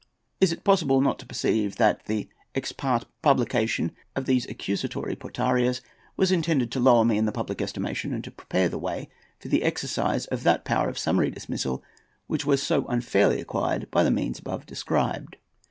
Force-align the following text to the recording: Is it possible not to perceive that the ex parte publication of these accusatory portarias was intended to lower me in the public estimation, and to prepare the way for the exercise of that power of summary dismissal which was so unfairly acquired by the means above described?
Is 0.39 0.51
it 0.51 0.63
possible 0.63 0.99
not 0.99 1.19
to 1.19 1.27
perceive 1.27 1.75
that 1.75 2.07
the 2.07 2.27
ex 2.55 2.71
parte 2.71 3.05
publication 3.21 3.91
of 4.15 4.25
these 4.25 4.47
accusatory 4.47 5.15
portarias 5.15 5.81
was 6.17 6.31
intended 6.31 6.71
to 6.71 6.79
lower 6.79 7.05
me 7.05 7.19
in 7.19 7.25
the 7.25 7.31
public 7.31 7.61
estimation, 7.61 8.11
and 8.11 8.23
to 8.23 8.31
prepare 8.31 8.67
the 8.67 8.79
way 8.79 9.09
for 9.37 9.47
the 9.47 9.61
exercise 9.61 10.25
of 10.25 10.41
that 10.41 10.65
power 10.65 10.89
of 10.89 10.97
summary 10.97 11.29
dismissal 11.29 11.83
which 12.25 12.47
was 12.47 12.63
so 12.63 12.87
unfairly 12.87 13.39
acquired 13.39 13.91
by 13.91 14.03
the 14.03 14.09
means 14.09 14.39
above 14.39 14.65
described? 14.65 15.37